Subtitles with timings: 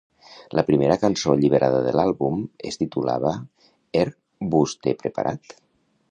[0.59, 3.33] La primera cançó alliberada de l'àlbum es titulava
[4.05, 4.15] Are
[4.55, 5.55] vostè preparat?